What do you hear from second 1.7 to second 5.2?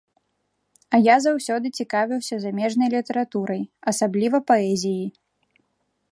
цікавіўся замежнай літаратурай, асабліва паэзіяй.